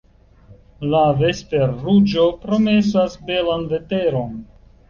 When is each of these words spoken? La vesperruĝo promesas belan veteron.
La 0.93 1.01
vesperruĝo 1.19 2.25
promesas 2.47 3.21
belan 3.29 3.71
veteron. 3.75 4.35